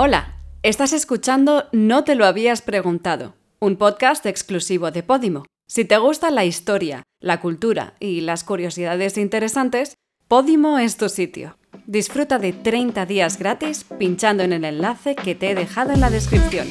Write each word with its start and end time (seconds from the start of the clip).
Hola, 0.00 0.36
estás 0.62 0.92
escuchando 0.92 1.64
No 1.72 2.04
te 2.04 2.14
lo 2.14 2.24
habías 2.24 2.62
preguntado, 2.62 3.34
un 3.58 3.74
podcast 3.74 4.24
exclusivo 4.26 4.92
de 4.92 5.02
Podimo. 5.02 5.44
Si 5.66 5.84
te 5.84 5.98
gusta 5.98 6.30
la 6.30 6.44
historia, 6.44 7.02
la 7.18 7.40
cultura 7.40 7.94
y 7.98 8.20
las 8.20 8.44
curiosidades 8.44 9.18
interesantes, 9.18 9.94
Podimo 10.28 10.78
es 10.78 10.98
tu 10.98 11.08
sitio. 11.08 11.58
Disfruta 11.88 12.38
de 12.38 12.52
30 12.52 13.06
días 13.06 13.40
gratis 13.40 13.86
pinchando 13.98 14.44
en 14.44 14.52
el 14.52 14.64
enlace 14.64 15.16
que 15.16 15.34
te 15.34 15.50
he 15.50 15.56
dejado 15.56 15.90
en 15.90 16.00
la 16.00 16.10
descripción. 16.10 16.68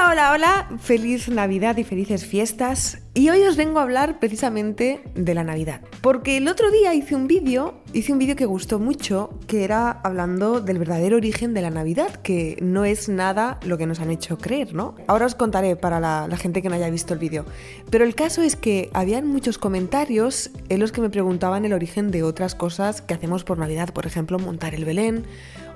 Hola, 0.00 0.12
hola, 0.12 0.32
hola, 0.32 0.78
feliz 0.78 1.28
Navidad 1.28 1.76
y 1.76 1.84
felices 1.84 2.24
fiestas. 2.24 3.02
Y 3.12 3.28
hoy 3.28 3.42
os 3.42 3.56
vengo 3.56 3.80
a 3.80 3.82
hablar 3.82 4.18
precisamente 4.18 5.02
de 5.14 5.34
la 5.34 5.44
Navidad. 5.44 5.82
Porque 6.00 6.38
el 6.38 6.48
otro 6.48 6.70
día 6.70 6.94
hice 6.94 7.14
un 7.14 7.26
vídeo, 7.26 7.82
hice 7.92 8.12
un 8.12 8.18
vídeo 8.18 8.34
que 8.34 8.46
gustó 8.46 8.78
mucho, 8.78 9.38
que 9.46 9.62
era 9.62 9.90
hablando 9.90 10.62
del 10.62 10.78
verdadero 10.78 11.18
origen 11.18 11.52
de 11.52 11.60
la 11.60 11.68
Navidad, 11.68 12.14
que 12.22 12.56
no 12.62 12.86
es 12.86 13.10
nada 13.10 13.60
lo 13.66 13.76
que 13.76 13.86
nos 13.86 14.00
han 14.00 14.10
hecho 14.10 14.38
creer, 14.38 14.74
¿no? 14.74 14.94
Ahora 15.06 15.26
os 15.26 15.34
contaré 15.34 15.76
para 15.76 16.00
la, 16.00 16.34
gente 16.38 16.62
que 16.62 16.70
no 16.70 16.76
haya 16.76 16.88
visto 16.88 17.12
el 17.12 17.20
vídeo. 17.20 17.44
Pero 17.90 18.04
el 18.04 18.14
caso 18.14 18.40
es 18.40 18.56
que 18.56 18.88
habían 18.94 19.26
muchos 19.26 19.58
comentarios 19.58 20.50
en 20.70 20.80
los 20.80 20.92
que 20.92 21.02
me 21.02 21.10
preguntaban 21.10 21.66
el 21.66 21.74
origen 21.74 22.10
de 22.10 22.22
otras 22.22 22.54
cosas 22.54 23.02
que 23.02 23.12
hacemos 23.12 23.44
por 23.44 23.58
Navidad, 23.58 23.92
por 23.92 24.06
ejemplo, 24.06 24.38
montar 24.38 24.74
el 24.74 24.86
Belén 24.86 25.26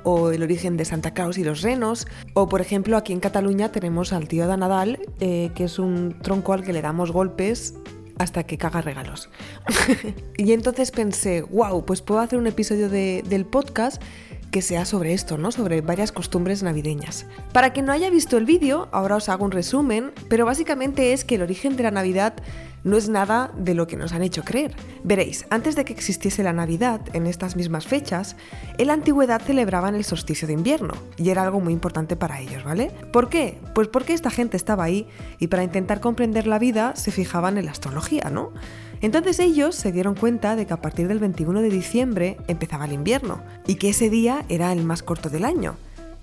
o 0.04 0.30
el 0.30 0.42
origen 0.42 0.76
de 0.76 0.84
Santa 0.84 1.12
Claus 1.12 1.38
y 1.38 1.44
los 1.44 1.62
renos, 1.62 2.06
o 2.34 2.48
por 2.48 2.60
ejemplo 2.60 2.96
aquí 2.96 3.12
en 3.12 3.20
Cataluña 3.20 3.72
tenemos 3.72 4.12
al 4.12 4.28
tío 4.28 4.46
de 4.46 4.56
Nadal, 4.56 5.00
eh, 5.20 5.50
que 5.54 5.64
es 5.64 5.78
un 5.78 6.16
tronco 6.22 6.52
al 6.52 6.62
que 6.62 6.72
le 6.72 6.82
damos 6.82 7.10
golpes 7.10 7.74
hasta 8.18 8.44
que 8.44 8.58
caga 8.58 8.80
regalos. 8.80 9.30
y 10.36 10.52
entonces 10.52 10.90
pensé, 10.90 11.42
wow, 11.42 11.84
pues 11.84 12.02
puedo 12.02 12.20
hacer 12.20 12.38
un 12.38 12.46
episodio 12.46 12.88
del 12.88 13.46
podcast 13.46 14.00
que 14.50 14.62
sea 14.62 14.84
sobre 14.84 15.14
esto, 15.14 15.36
¿no? 15.36 15.50
Sobre 15.50 15.80
varias 15.80 16.12
costumbres 16.12 16.62
navideñas. 16.62 17.26
Para 17.52 17.72
quien 17.72 17.86
no 17.86 17.92
haya 17.92 18.08
visto 18.08 18.36
el 18.36 18.44
vídeo, 18.44 18.88
ahora 18.92 19.16
os 19.16 19.28
hago 19.28 19.44
un 19.44 19.50
resumen, 19.50 20.12
pero 20.28 20.46
básicamente 20.46 21.12
es 21.12 21.24
que 21.24 21.34
el 21.34 21.42
origen 21.42 21.76
de 21.76 21.82
la 21.82 21.90
Navidad 21.90 22.34
no 22.84 22.96
es 22.96 23.08
nada 23.08 23.50
de 23.56 23.74
lo 23.74 23.86
que 23.86 23.96
nos 23.96 24.12
han 24.12 24.22
hecho 24.22 24.44
creer. 24.44 24.76
Veréis, 25.02 25.46
antes 25.50 25.74
de 25.74 25.84
que 25.84 25.92
existiese 25.92 26.42
la 26.42 26.52
Navidad, 26.52 27.00
en 27.12 27.26
estas 27.26 27.56
mismas 27.56 27.86
fechas, 27.86 28.36
en 28.78 28.86
la 28.86 28.92
antigüedad 28.92 29.42
celebraban 29.42 29.94
el 29.94 30.04
solsticio 30.04 30.46
de 30.46 30.54
invierno, 30.54 30.94
y 31.16 31.30
era 31.30 31.42
algo 31.42 31.60
muy 31.60 31.72
importante 31.72 32.14
para 32.14 32.40
ellos, 32.40 32.62
¿vale? 32.62 32.90
¿Por 33.12 33.28
qué? 33.28 33.58
Pues 33.74 33.88
porque 33.88 34.12
esta 34.12 34.30
gente 34.30 34.56
estaba 34.56 34.84
ahí 34.84 35.08
y 35.38 35.48
para 35.48 35.64
intentar 35.64 36.00
comprender 36.00 36.46
la 36.46 36.58
vida 36.58 36.94
se 36.94 37.10
fijaban 37.10 37.58
en 37.58 37.64
la 37.64 37.72
astrología, 37.72 38.30
¿no? 38.30 38.52
Entonces 39.00 39.38
ellos 39.38 39.74
se 39.74 39.92
dieron 39.92 40.14
cuenta 40.14 40.56
de 40.56 40.66
que 40.66 40.72
a 40.72 40.80
partir 40.80 41.08
del 41.08 41.18
21 41.18 41.60
de 41.60 41.70
diciembre 41.70 42.36
empezaba 42.48 42.86
el 42.86 42.92
invierno 42.92 43.42
y 43.66 43.74
que 43.74 43.90
ese 43.90 44.08
día 44.08 44.44
era 44.48 44.72
el 44.72 44.84
más 44.84 45.02
corto 45.02 45.28
del 45.28 45.44
año. 45.44 45.76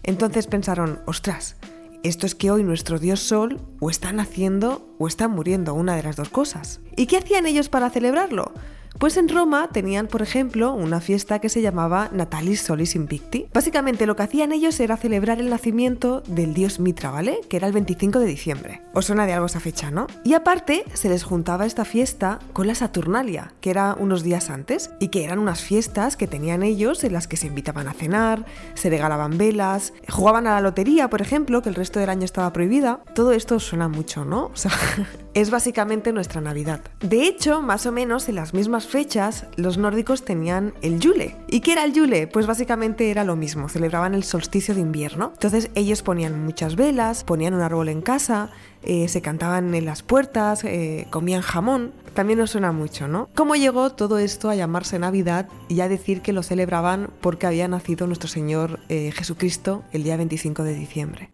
Entonces 0.04 0.48
pensaron, 0.48 1.00
ostras, 1.06 1.58
esto 2.04 2.26
es 2.26 2.36
que 2.36 2.50
hoy 2.50 2.64
nuestro 2.64 2.98
dios 3.00 3.20
Sol 3.20 3.62
o 3.80 3.90
está 3.90 4.12
naciendo 4.12 4.96
o 4.98 5.08
está 5.08 5.28
muriendo, 5.28 5.74
una 5.74 5.96
de 5.96 6.04
las 6.04 6.16
dos 6.16 6.30
cosas. 6.30 6.80
¿Y 6.96 7.06
qué 7.06 7.18
hacían 7.18 7.46
ellos 7.46 7.70
para 7.70 7.90
celebrarlo? 7.90 8.54
Pues 9.00 9.18
en 9.18 9.30
Roma 9.30 9.70
tenían, 9.72 10.08
por 10.08 10.22
ejemplo, 10.22 10.74
una 10.74 11.02
fiesta 11.02 11.40
que 11.40 11.50
se 11.50 11.62
llamaba 11.62 12.10
Natalis 12.12 12.62
Solis 12.62 12.96
Invicti. 12.96 13.48
Básicamente 13.54 14.06
lo 14.06 14.16
que 14.16 14.24
hacían 14.24 14.52
ellos 14.52 14.80
era 14.80 14.98
celebrar 14.98 15.40
el 15.40 15.50
nacimiento 15.50 16.22
del 16.28 16.54
dios 16.54 16.80
Mitra, 16.80 17.10
¿vale? 17.10 17.40
Que 17.50 17.58
era 17.58 17.68
el 17.68 17.74
25 17.74 18.20
de 18.20 18.26
diciembre. 18.26 18.82
Os 18.94 19.06
suena 19.06 19.26
de 19.26 19.34
algo 19.34 19.48
esa 19.48 19.60
fecha, 19.60 19.90
¿no? 19.90 20.08
Y 20.24 20.34
aparte 20.34 20.84
se 20.94 21.10
les 21.10 21.24
juntaba 21.24 21.66
esta 21.66 21.86
fiesta 21.86 22.40
con 22.54 22.68
la 22.68 22.76
Saturnalia, 22.76 23.54
que 23.62 23.72
era 23.72 23.96
unos 23.98 24.24
días 24.24 24.50
antes, 24.50 24.92
y 25.00 25.08
que 25.08 25.24
eran 25.24 25.40
unas 25.40 25.62
fiestas 25.62 26.16
que 26.16 26.28
tenían 26.28 26.62
ellos 26.62 27.04
en 27.04 27.14
las 27.14 27.28
que 27.28 27.38
se 27.38 27.48
invitaban 27.48 27.88
a 27.88 27.94
cenar, 27.94 28.46
se 28.76 28.90
regalaban 28.90 29.38
velas, 29.38 29.94
jugaban 30.10 30.48
a 30.48 30.54
la 30.54 30.62
lotería, 30.62 31.10
por 31.10 31.22
ejemplo, 31.22 31.62
que 31.62 31.70
el 31.70 31.76
resto 31.76 32.00
del 32.00 32.10
año 32.10 32.26
estaba 32.26 32.54
prohibida. 32.54 33.00
Todo 33.16 33.32
esto 33.32 33.60
suena 33.60 33.88
mucho, 33.88 34.26
¿no? 34.26 34.46
O 34.46 34.56
sea, 34.56 34.72
es 35.34 35.50
básicamente 35.50 36.14
nuestra 36.14 36.42
Navidad. 36.42 36.82
De 37.00 37.24
hecho, 37.24 37.62
más 37.62 37.86
o 37.86 37.92
menos 37.92 38.30
en 38.30 38.36
las 38.36 38.54
mismas 38.54 38.81
fechas, 38.88 39.46
los 39.56 39.78
nórdicos 39.78 40.24
tenían 40.24 40.74
el 40.82 41.00
Yule. 41.00 41.36
¿Y 41.48 41.62
qué 41.62 41.74
era 41.74 41.84
el 41.84 41.94
Yule? 41.94 42.28
Pues 42.28 42.48
básicamente 42.48 43.10
era 43.10 43.24
lo 43.24 43.36
mismo, 43.36 43.70
celebraban 43.70 44.14
el 44.14 44.24
solsticio 44.24 44.76
de 44.76 44.82
invierno. 44.82 45.32
Entonces 45.34 45.70
ellos 45.76 46.02
ponían 46.02 46.44
muchas 46.44 46.76
velas, 46.76 47.24
ponían 47.24 47.54
un 47.54 47.62
árbol 47.62 47.90
en 47.90 48.02
casa, 48.02 48.50
eh, 48.84 49.08
se 49.08 49.22
cantaban 49.22 49.74
en 49.76 49.86
las 49.86 50.04
puertas, 50.04 50.64
eh, 50.64 51.08
comían 51.10 51.42
jamón. 51.42 51.94
También 52.14 52.40
nos 52.40 52.52
suena 52.52 52.72
mucho, 52.72 53.08
¿no? 53.08 53.30
¿Cómo 53.36 53.56
llegó 53.56 53.92
todo 53.92 54.18
esto 54.18 54.50
a 54.50 54.56
llamarse 54.56 55.00
Navidad 55.00 55.48
y 55.70 55.80
a 55.82 55.88
decir 55.88 56.22
que 56.22 56.34
lo 56.34 56.44
celebraban 56.44 57.10
porque 57.22 57.48
había 57.48 57.68
nacido 57.68 58.08
nuestro 58.08 58.28
Señor 58.28 58.80
eh, 58.90 59.12
Jesucristo 59.14 59.84
el 59.94 60.04
día 60.04 60.18
25 60.18 60.64
de 60.64 60.74
diciembre? 60.74 61.30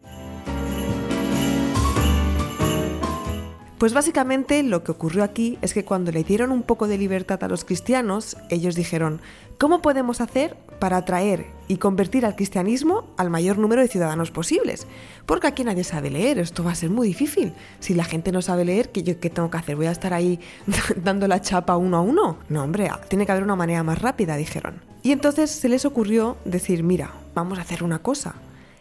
Pues 3.78 3.94
básicamente 3.94 4.64
lo 4.64 4.82
que 4.82 4.90
ocurrió 4.90 5.22
aquí 5.22 5.56
es 5.62 5.72
que 5.72 5.84
cuando 5.84 6.10
le 6.10 6.24
dieron 6.24 6.50
un 6.50 6.64
poco 6.64 6.88
de 6.88 6.98
libertad 6.98 7.44
a 7.44 7.48
los 7.48 7.64
cristianos, 7.64 8.36
ellos 8.50 8.74
dijeron, 8.74 9.20
¿cómo 9.56 9.82
podemos 9.82 10.20
hacer 10.20 10.56
para 10.80 10.96
atraer 10.96 11.46
y 11.68 11.76
convertir 11.76 12.26
al 12.26 12.34
cristianismo 12.34 13.04
al 13.16 13.30
mayor 13.30 13.56
número 13.56 13.80
de 13.80 13.86
ciudadanos 13.86 14.32
posibles? 14.32 14.88
Porque 15.26 15.46
aquí 15.46 15.62
nadie 15.62 15.84
sabe 15.84 16.10
leer, 16.10 16.40
esto 16.40 16.64
va 16.64 16.72
a 16.72 16.74
ser 16.74 16.90
muy 16.90 17.06
difícil. 17.06 17.52
Si 17.78 17.94
la 17.94 18.02
gente 18.02 18.32
no 18.32 18.42
sabe 18.42 18.64
leer, 18.64 18.90
¿qué, 18.90 19.04
yo, 19.04 19.20
qué 19.20 19.30
tengo 19.30 19.48
que 19.48 19.58
hacer? 19.58 19.76
¿Voy 19.76 19.86
a 19.86 19.92
estar 19.92 20.12
ahí 20.12 20.40
dando 20.96 21.28
la 21.28 21.40
chapa 21.40 21.76
uno 21.76 21.98
a 21.98 22.00
uno? 22.00 22.38
No, 22.48 22.64
hombre, 22.64 22.90
tiene 23.06 23.26
que 23.26 23.32
haber 23.32 23.44
una 23.44 23.54
manera 23.54 23.84
más 23.84 24.02
rápida, 24.02 24.34
dijeron. 24.34 24.82
Y 25.04 25.12
entonces 25.12 25.52
se 25.52 25.68
les 25.68 25.84
ocurrió 25.84 26.36
decir, 26.44 26.82
mira, 26.82 27.12
vamos 27.32 27.58
a 27.58 27.62
hacer 27.62 27.84
una 27.84 28.00
cosa. 28.00 28.34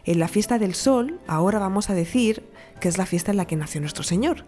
En 0.06 0.18
la 0.18 0.28
fiesta 0.28 0.58
del 0.58 0.74
sol, 0.74 1.20
ahora 1.28 1.60
vamos 1.60 1.92
a 1.92 1.94
decir 1.94 2.44
que 2.80 2.90
es 2.90 2.98
la 2.98 3.06
fiesta 3.06 3.30
en 3.30 3.38
la 3.38 3.46
que 3.46 3.56
nació 3.56 3.80
nuestro 3.80 4.04
Señor 4.04 4.44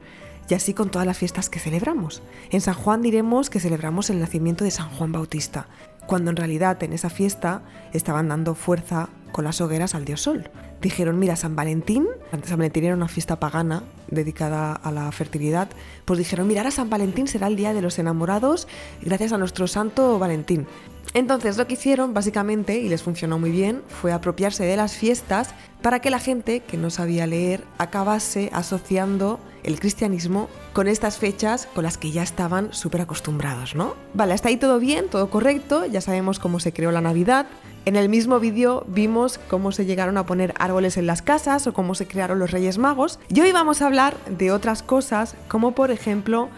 y 0.50 0.56
así 0.56 0.74
con 0.74 0.90
todas 0.90 1.06
las 1.06 1.18
fiestas 1.18 1.50
que 1.50 1.60
celebramos. 1.60 2.22
En 2.50 2.62
San 2.62 2.74
Juan 2.74 3.02
diremos 3.02 3.50
que 3.50 3.60
celebramos 3.60 4.10
el 4.10 4.20
nacimiento 4.20 4.64
de 4.64 4.72
San 4.72 4.90
Juan 4.90 5.12
Bautista, 5.12 5.68
cuando 6.08 6.32
en 6.32 6.38
realidad 6.38 6.82
en 6.84 6.94
esa 6.94 7.10
fiesta 7.10 7.62
estaban 7.94 8.28
dando 8.28 8.56
fuerza 8.56 9.10
con 9.32 9.46
las 9.46 9.62
hogueras 9.62 9.94
al 9.94 10.06
dios 10.06 10.22
Sol. 10.22 10.50
Dijeron, 10.82 11.20
mira, 11.20 11.36
San 11.36 11.56
Valentín, 11.56 12.08
San 12.46 12.58
Valentín 12.58 12.86
era 12.86 12.96
una 12.96 13.08
fiesta 13.08 13.40
pagana 13.40 13.84
dedicada 14.08 14.74
a 14.74 14.92
la 14.92 15.12
fertilidad, 15.12 15.70
pues 16.06 16.18
dijeron, 16.18 16.48
mira, 16.48 16.62
ahora 16.62 16.72
San 16.72 16.90
Valentín 16.90 17.28
será 17.28 17.48
el 17.48 17.56
día 17.56 17.74
de 17.74 17.82
los 17.82 18.00
enamorados 18.00 18.68
gracias 19.02 19.34
a 19.34 19.38
nuestro 19.38 19.68
santo 19.68 20.18
Valentín. 20.18 20.66
Entonces 21.14 21.58
lo 21.58 21.68
que 21.68 21.74
hicieron 21.74 22.14
básicamente, 22.14 22.78
y 22.78 22.90
les 22.90 23.04
funcionó 23.04 23.40
muy 23.40 23.52
bien, 23.52 23.82
fue 23.88 24.12
apropiarse 24.12 24.64
de 24.64 24.78
las 24.78 24.96
fiestas 24.96 25.50
para 25.82 26.00
que 26.00 26.10
la 26.10 26.20
gente 26.20 26.60
que 26.60 26.78
no 26.78 26.90
sabía 26.90 27.26
leer 27.26 27.64
acabase 27.78 28.50
asociando 28.54 29.40
el 29.64 29.80
cristianismo 29.80 30.50
con 30.74 30.88
estas 30.88 31.18
fechas 31.18 31.68
con 31.74 31.84
las 31.84 31.98
que 31.98 32.12
ya 32.12 32.24
estaban 32.24 32.74
súper 32.74 33.02
acostumbrados, 33.02 33.76
¿no? 33.76 33.96
Vale, 34.14 34.34
hasta 34.34 34.50
ahí 34.50 34.58
todo 34.58 34.80
bien, 34.80 35.10
todo 35.10 35.30
correcto, 35.30 35.86
ya 35.86 36.02
sabemos 36.02 36.40
cómo 36.40 36.60
se 36.60 36.74
creó 36.74 36.92
la 36.92 37.02
Navidad. 37.02 37.48
En 37.86 37.96
el 37.96 38.10
mismo 38.10 38.40
vídeo 38.40 38.86
vimos 38.88 39.40
cómo 39.50 39.72
se 39.72 39.86
llegaron 39.86 40.18
a 40.18 40.26
poner 40.26 40.54
árboles 40.60 40.98
en 40.98 41.08
las 41.08 41.22
casas 41.22 41.66
o 41.66 41.74
cómo 41.74 41.96
se 41.96 42.08
crearon 42.08 42.38
los 42.38 42.52
Reyes 42.52 42.78
Magos. 42.78 43.20
Y 43.30 43.40
hoy 43.42 43.52
vamos 43.52 43.82
a 43.82 43.88
hablar 43.88 44.18
de 44.26 44.52
otras 44.52 44.84
cosas, 44.84 45.36
como 45.48 45.72
por 45.72 45.90
ejemplo 45.90 46.50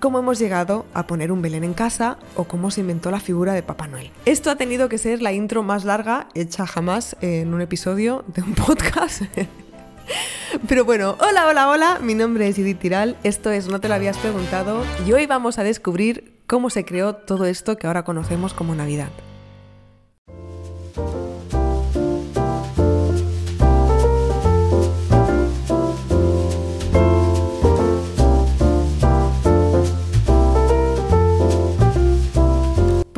cómo 0.00 0.18
hemos 0.18 0.38
llegado 0.38 0.86
a 0.94 1.06
poner 1.06 1.32
un 1.32 1.42
Belén 1.42 1.64
en 1.64 1.74
casa 1.74 2.18
o 2.34 2.44
cómo 2.44 2.70
se 2.70 2.80
inventó 2.80 3.10
la 3.10 3.20
figura 3.20 3.52
de 3.54 3.62
Papá 3.62 3.86
Noel. 3.86 4.10
Esto 4.24 4.50
ha 4.50 4.56
tenido 4.56 4.88
que 4.88 4.98
ser 4.98 5.22
la 5.22 5.32
intro 5.32 5.62
más 5.62 5.84
larga 5.84 6.28
hecha 6.34 6.66
jamás 6.66 7.16
en 7.20 7.54
un 7.54 7.60
episodio 7.60 8.24
de 8.28 8.42
un 8.42 8.54
podcast. 8.66 9.22
Pero 10.68 10.84
bueno, 10.84 11.16
hola, 11.20 11.46
hola, 11.46 11.68
hola, 11.68 11.98
mi 12.00 12.14
nombre 12.14 12.48
es 12.48 12.58
Edith 12.58 12.78
Tiral, 12.78 13.16
esto 13.24 13.50
es 13.50 13.68
No 13.68 13.80
te 13.80 13.88
lo 13.88 13.94
habías 13.94 14.16
preguntado 14.18 14.82
y 15.06 15.12
hoy 15.12 15.26
vamos 15.26 15.58
a 15.58 15.64
descubrir 15.64 16.36
cómo 16.46 16.70
se 16.70 16.84
creó 16.84 17.14
todo 17.16 17.44
esto 17.46 17.76
que 17.76 17.86
ahora 17.86 18.04
conocemos 18.04 18.54
como 18.54 18.74
Navidad. 18.74 19.08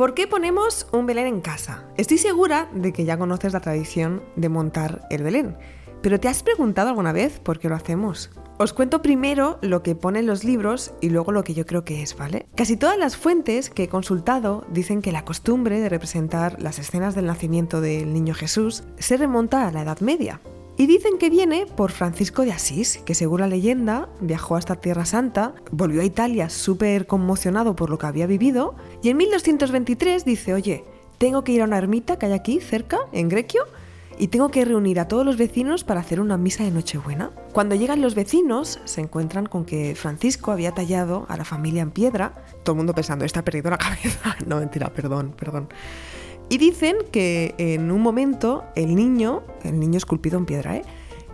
¿Por 0.09 0.15
qué 0.15 0.25
ponemos 0.25 0.87
un 0.91 1.05
Belén 1.05 1.27
en 1.27 1.39
casa? 1.39 1.83
Estoy 1.95 2.17
segura 2.17 2.67
de 2.73 2.91
que 2.93 3.05
ya 3.05 3.19
conoces 3.19 3.53
la 3.53 3.59
tradición 3.59 4.23
de 4.35 4.49
montar 4.49 5.07
el 5.11 5.21
Belén, 5.21 5.55
pero 6.01 6.19
¿te 6.19 6.27
has 6.27 6.41
preguntado 6.41 6.89
alguna 6.89 7.11
vez 7.11 7.39
por 7.39 7.59
qué 7.59 7.69
lo 7.69 7.75
hacemos? 7.75 8.31
Os 8.57 8.73
cuento 8.73 9.03
primero 9.03 9.59
lo 9.61 9.83
que 9.83 9.93
pone 9.93 10.17
en 10.17 10.25
los 10.25 10.43
libros 10.43 10.95
y 10.99 11.09
luego 11.09 11.31
lo 11.31 11.43
que 11.43 11.53
yo 11.53 11.67
creo 11.67 11.85
que 11.85 12.01
es, 12.01 12.17
¿vale? 12.17 12.47
Casi 12.55 12.75
todas 12.75 12.97
las 12.97 13.17
fuentes 13.17 13.69
que 13.69 13.83
he 13.83 13.87
consultado 13.87 14.65
dicen 14.71 15.03
que 15.03 15.11
la 15.11 15.25
costumbre 15.25 15.79
de 15.79 15.89
representar 15.89 16.59
las 16.59 16.79
escenas 16.79 17.13
del 17.13 17.27
nacimiento 17.27 17.79
del 17.79 18.11
niño 18.11 18.33
Jesús 18.33 18.85
se 18.97 19.15
remonta 19.15 19.67
a 19.67 19.71
la 19.71 19.83
Edad 19.83 19.99
Media. 19.99 20.41
Y 20.79 20.87
dicen 20.87 21.17
que 21.17 21.29
viene 21.29 21.65
por 21.65 21.91
Francisco 21.91 22.45
de 22.45 22.53
Asís, 22.53 22.99
que 23.03 23.13
según 23.13 23.41
la 23.41 23.47
leyenda 23.47 24.07
viajó 24.21 24.55
hasta 24.55 24.77
Tierra 24.77 25.03
Santa, 25.03 25.53
volvió 25.71 25.99
a 25.99 26.05
Italia 26.05 26.49
súper 26.49 27.05
conmocionado 27.05 27.75
por 27.75 27.89
lo 27.89 27.97
que 27.99 28.07
había 28.07 28.27
vivido, 28.27 28.75
y 29.03 29.09
en 29.09 29.17
1223 29.17 30.23
dice, 30.23 30.53
oye, 30.53 30.85
tengo 31.17 31.43
que 31.43 31.51
ir 31.51 31.63
a 31.63 31.65
una 31.65 31.77
ermita 31.77 32.17
que 32.17 32.27
hay 32.27 32.31
aquí 32.31 32.61
cerca, 32.61 32.97
en 33.11 33.27
Grequio, 33.27 33.63
y 34.17 34.29
tengo 34.29 34.51
que 34.51 34.63
reunir 34.63 35.01
a 35.01 35.09
todos 35.09 35.25
los 35.25 35.35
vecinos 35.35 35.83
para 35.83 35.99
hacer 35.99 36.21
una 36.21 36.37
misa 36.37 36.63
de 36.63 36.71
Nochebuena. 36.71 37.31
Cuando 37.51 37.75
llegan 37.75 38.01
los 38.01 38.15
vecinos, 38.15 38.79
se 38.85 39.01
encuentran 39.01 39.47
con 39.47 39.65
que 39.65 39.95
Francisco 39.95 40.53
había 40.53 40.71
tallado 40.71 41.25
a 41.27 41.35
la 41.35 41.43
familia 41.43 41.81
en 41.81 41.91
piedra. 41.91 42.45
Todo 42.63 42.75
el 42.75 42.77
mundo 42.77 42.95
pensando, 42.95 43.25
está 43.25 43.43
perdido 43.43 43.69
la 43.69 43.77
cabeza. 43.77 44.37
no, 44.45 44.59
mentira, 44.59 44.93
perdón, 44.93 45.35
perdón. 45.37 45.67
Y 46.49 46.57
dicen 46.57 46.97
que 47.11 47.53
en 47.57 47.91
un 47.91 48.01
momento 48.01 48.63
el 48.75 48.95
niño, 48.95 49.43
el 49.63 49.79
niño 49.79 49.97
esculpido 49.97 50.37
en 50.37 50.45
piedra, 50.45 50.77
¿eh? 50.77 50.81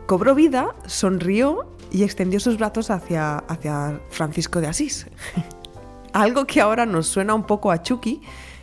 cobró 0.05 0.35
vida, 0.35 0.75
sonrió 0.85 1.65
y 1.91 2.03
extendió 2.03 2.39
sus 2.39 2.57
brazos 2.57 2.89
hacia, 2.89 3.37
hacia 3.37 4.01
Francisco 4.09 4.59
de 4.59 4.67
Asís. 4.67 5.07
Algo 6.13 6.45
que 6.45 6.61
ahora 6.61 6.85
nos 6.85 7.07
suena 7.07 7.33
un 7.33 7.43
poco 7.43 7.71
a 7.71 7.81
Chucky. 7.81 8.21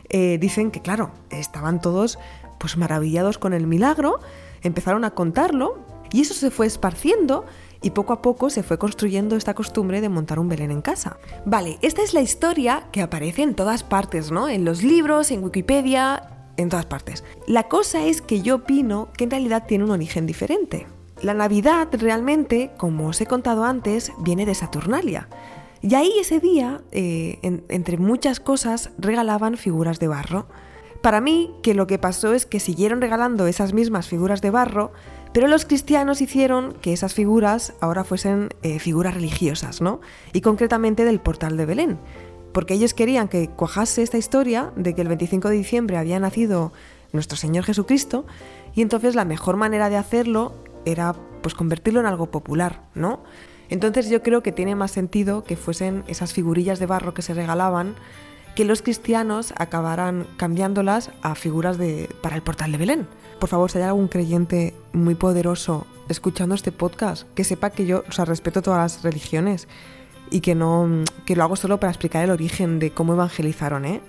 Eh, 0.09 0.37
dicen 0.39 0.71
que, 0.71 0.83
claro, 0.83 1.11
estaban 1.31 1.81
todos 1.81 2.19
pues 2.59 2.77
maravillados 2.77 3.39
con 3.39 3.55
el 3.55 3.67
milagro, 3.67 4.21
empezaron 4.63 5.05
a 5.05 5.13
contarlo 5.13 5.81
y 6.13 6.21
eso 6.21 6.35
se 6.35 6.51
fue 6.51 6.67
esparciendo 6.67 7.45
y 7.81 7.91
poco 7.91 8.13
a 8.13 8.23
poco 8.23 8.51
se 8.51 8.63
fue 8.63 8.79
construyendo 8.79 9.37
esta 9.37 9.55
costumbre 9.55 10.01
de 10.01 10.09
montar 10.09 10.39
un 10.39 10.49
Belén 10.49 10.71
en 10.71 10.83
casa. 10.83 11.19
Vale, 11.45 11.79
esta 11.83 12.03
es 12.03 12.15
la 12.15 12.21
historia 12.21 12.85
que 12.93 13.03
aparece 13.03 13.43
en 13.43 13.55
todas 13.55 13.83
partes, 13.83 14.31
¿no? 14.31 14.49
En 14.49 14.65
los 14.65 14.83
libros, 14.83 15.31
en 15.31 15.43
Wikipedia, 15.43 16.32
en 16.57 16.69
todas 16.69 16.87
partes. 16.87 17.25
La 17.47 17.69
cosa 17.69 18.05
es 18.05 18.23
que 18.23 18.43
yo 18.43 18.57
opino 18.57 19.09
que 19.17 19.25
en 19.25 19.31
realidad 19.31 19.65
tiene 19.67 19.85
un 19.85 19.91
origen 19.91 20.27
diferente. 20.27 20.87
La 21.23 21.35
Navidad 21.35 21.89
realmente, 21.93 22.73
como 22.77 23.09
os 23.09 23.21
he 23.21 23.27
contado 23.27 23.65
antes, 23.65 24.13
viene 24.19 24.45
de 24.45 24.55
Saturnalia. 24.55 25.29
Y 25.81 25.95
ahí 25.95 26.13
ese 26.21 26.41
día, 26.41 26.81
eh, 26.93 27.39
entre 27.43 27.97
muchas 27.97 28.41
cosas, 28.41 28.91
regalaban 28.99 29.57
figuras 29.57 29.99
de 29.99 30.09
barro. 30.09 30.47
Para 31.01 31.21
mí, 31.21 31.53
que 31.63 31.75
lo 31.75 31.89
que 31.89 31.99
pasó 31.99 32.33
es 32.33 32.47
que 32.47 32.61
siguieron 32.61 33.01
regalando 33.01 33.49
esas 33.49 33.73
mismas 33.73 34.07
figuras 34.07 34.41
de 34.41 34.51
barro, 34.51 34.93
pero 35.33 35.49
los 35.49 35.65
cristianos 35.65 36.21
hicieron 36.21 36.75
que 36.75 36.93
esas 36.93 37.15
figuras 37.15 37.73
ahora 37.81 38.05
fuesen 38.05 38.51
eh, 38.63 38.79
figuras 38.79 39.15
religiosas, 39.15 39.81
¿no? 39.81 40.01
Y 40.33 40.43
concretamente 40.43 41.05
del 41.05 41.21
portal 41.21 41.57
de 41.57 41.67
Belén. 41.67 41.99
Porque 42.53 42.75
ellos 42.75 42.95
querían 42.95 43.29
que 43.29 43.49
cuajase 43.49 44.03
esta 44.03 44.19
historia 44.19 44.73
de 44.77 44.95
que 44.95 45.03
el 45.03 45.09
25 45.09 45.49
de 45.49 45.57
diciembre 45.57 45.97
había 45.97 46.21
nacido 46.21 46.73
nuestro 47.13 47.37
Señor 47.37 47.65
Jesucristo, 47.65 48.25
y 48.75 48.83
entonces 48.83 49.15
la 49.15 49.25
mejor 49.25 49.57
manera 49.57 49.91
de 49.91 49.97
hacerlo 49.97 50.53
era 50.85 51.15
pues 51.43 51.55
convertirlo 51.55 52.01
en 52.01 52.07
algo 52.07 52.31
popular, 52.31 52.83
¿no? 52.95 53.21
Entonces 53.69 54.09
yo 54.09 54.23
creo 54.23 54.43
que 54.43 54.53
tiene 54.53 54.75
más 54.75 54.91
sentido 54.91 55.45
que 55.45 55.57
fuesen 55.57 56.05
esas 56.07 56.33
figurillas 56.33 56.79
de 56.79 56.87
barro 56.87 57.15
que 57.15 57.23
se 57.23 57.35
regalaban 57.35 57.95
que 58.55 58.65
los 58.65 58.83
cristianos 58.83 59.55
acabarán 59.57 60.27
cambiándolas 60.37 61.11
a 61.23 61.35
figuras 61.35 61.79
de, 61.79 62.09
para 62.23 62.37
el 62.37 62.43
portal 62.43 62.73
de 62.73 62.79
Belén. 62.79 63.07
Por 63.41 63.49
favor, 63.49 63.71
si 63.71 63.79
hay 63.79 63.85
algún 63.85 64.09
creyente 64.09 64.75
muy 64.93 65.15
poderoso 65.15 65.87
escuchando 66.09 66.55
este 66.55 66.71
podcast, 66.71 67.27
que 67.35 67.45
sepa 67.45 67.71
que 67.71 67.87
yo 67.87 68.05
o 68.07 68.13
sea, 68.13 68.25
respeto 68.25 68.61
todas 68.61 68.97
las 68.97 69.03
religiones 69.03 69.69
y 70.33 70.41
que 70.41 70.55
no 70.55 71.05
que 71.27 71.37
lo 71.37 71.45
hago 71.45 71.57
solo 71.57 71.79
para 71.79 71.91
explicar 71.91 72.25
el 72.25 72.31
origen 72.31 72.79
de 72.79 72.91
cómo 72.91 73.13
evangelizaron, 73.13 73.85
¿eh? 73.85 74.01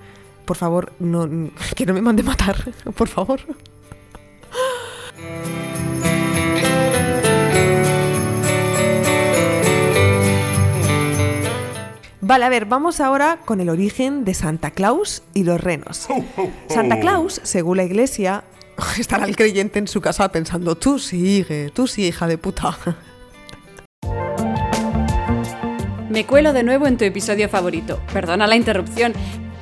Por 0.45 0.57
favor, 0.57 0.93
no, 0.99 1.27
que 1.75 1.85
no 1.85 1.93
me 1.93 2.01
mande 2.01 2.23
matar, 2.23 2.55
por 2.95 3.07
favor. 3.07 3.41
Vale, 12.25 12.45
a 12.45 12.49
ver, 12.49 12.65
vamos 12.65 13.01
ahora 13.01 13.39
con 13.43 13.59
el 13.59 13.69
origen 13.69 14.23
de 14.23 14.33
Santa 14.33 14.71
Claus 14.71 15.23
y 15.33 15.43
los 15.43 15.59
renos. 15.59 16.07
Santa 16.69 17.01
Claus, 17.01 17.41
según 17.43 17.75
la 17.75 17.83
iglesia, 17.83 18.45
estará 18.97 19.25
el 19.25 19.35
creyente 19.35 19.79
en 19.79 19.89
su 19.89 19.99
casa 19.99 20.31
pensando, 20.31 20.75
tú 20.75 20.99
sigue, 20.99 21.69
tú 21.71 21.85
sí, 21.85 22.07
hija 22.07 22.27
de 22.27 22.37
puta. 22.37 22.77
Me 26.13 26.27
cuelo 26.27 26.53
de 26.53 26.61
nuevo 26.61 26.85
en 26.85 26.95
tu 26.95 27.05
episodio 27.05 27.49
favorito. 27.49 27.99
Perdona 28.13 28.45
la 28.45 28.55
interrupción, 28.55 29.13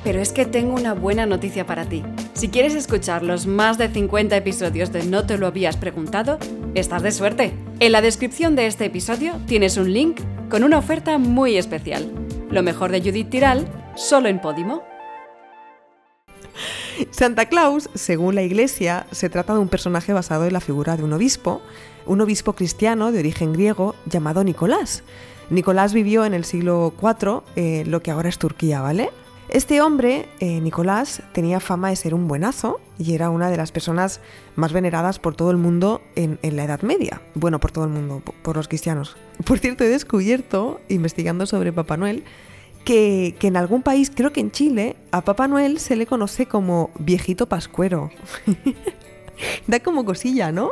pero 0.04 0.20
es 0.20 0.32
que 0.32 0.44
tengo 0.44 0.74
una 0.74 0.92
buena 0.92 1.24
noticia 1.24 1.64
para 1.64 1.86
ti. 1.86 2.02
Si 2.34 2.48
quieres 2.48 2.74
escuchar 2.74 3.22
los 3.22 3.46
más 3.46 3.78
de 3.78 3.88
50 3.88 4.36
episodios 4.36 4.92
de 4.92 5.02
No 5.04 5.24
te 5.24 5.38
lo 5.38 5.46
habías 5.46 5.78
preguntado, 5.78 6.38
estás 6.74 7.02
de 7.02 7.10
suerte. 7.10 7.54
En 7.80 7.92
la 7.92 8.02
descripción 8.02 8.54
de 8.54 8.66
este 8.66 8.84
episodio 8.84 9.40
tienes 9.46 9.78
un 9.78 9.94
link 9.94 10.20
con 10.50 10.62
una 10.62 10.76
oferta 10.76 11.16
muy 11.16 11.56
especial. 11.56 12.12
Lo 12.50 12.62
mejor 12.62 12.92
de 12.92 13.00
Judith 13.00 13.30
Tiral, 13.30 13.66
solo 13.94 14.28
en 14.28 14.38
Podimo. 14.38 14.91
Santa 17.10 17.46
Claus, 17.46 17.90
según 17.94 18.34
la 18.34 18.42
iglesia, 18.42 19.06
se 19.10 19.28
trata 19.28 19.54
de 19.54 19.60
un 19.60 19.68
personaje 19.68 20.12
basado 20.12 20.46
en 20.46 20.52
la 20.52 20.60
figura 20.60 20.96
de 20.96 21.02
un 21.02 21.12
obispo, 21.12 21.62
un 22.06 22.20
obispo 22.20 22.54
cristiano 22.54 23.12
de 23.12 23.20
origen 23.20 23.52
griego 23.52 23.94
llamado 24.06 24.44
Nicolás. 24.44 25.02
Nicolás 25.50 25.92
vivió 25.92 26.24
en 26.24 26.34
el 26.34 26.44
siglo 26.44 26.92
IV, 27.00 27.42
eh, 27.56 27.84
lo 27.86 28.02
que 28.02 28.10
ahora 28.10 28.28
es 28.28 28.38
Turquía, 28.38 28.80
¿vale? 28.80 29.10
Este 29.48 29.82
hombre, 29.82 30.28
eh, 30.40 30.60
Nicolás, 30.62 31.22
tenía 31.32 31.60
fama 31.60 31.90
de 31.90 31.96
ser 31.96 32.14
un 32.14 32.26
buenazo 32.26 32.80
y 32.98 33.14
era 33.14 33.28
una 33.28 33.50
de 33.50 33.58
las 33.58 33.70
personas 33.70 34.20
más 34.56 34.72
veneradas 34.72 35.18
por 35.18 35.36
todo 35.36 35.50
el 35.50 35.58
mundo 35.58 36.00
en, 36.14 36.38
en, 36.40 36.56
la 36.56 36.64
Edad 36.64 36.80
Media. 36.80 37.20
Bueno, 37.34 37.60
por 37.60 37.70
todo 37.70 37.84
el 37.84 37.90
mundo, 37.90 38.22
por 38.42 38.56
los 38.56 38.66
cristianos. 38.66 39.14
Por 39.44 39.58
cierto, 39.58 39.84
he 39.84 39.88
descubierto, 39.88 40.80
investigando 40.88 41.44
sobre 41.44 41.70
Papá 41.70 41.98
Noel, 41.98 42.24
que, 42.84 43.34
que 43.38 43.46
en 43.48 43.56
algún 43.56 43.82
país, 43.82 44.10
creo 44.14 44.32
que 44.32 44.40
en 44.40 44.50
Chile, 44.50 44.96
a 45.10 45.22
Papá 45.22 45.48
Noel 45.48 45.78
se 45.78 45.96
le 45.96 46.06
conoce 46.06 46.46
como 46.46 46.90
viejito 46.98 47.46
pascuero. 47.46 48.10
da 49.66 49.80
como 49.80 50.04
cosilla, 50.04 50.52
¿no? 50.52 50.70